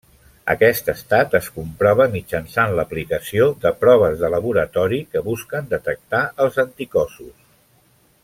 [0.51, 7.33] Aquest estat es comprova mitjançant l'aplicació de proves de laboratori que busquen detectar els anticossos.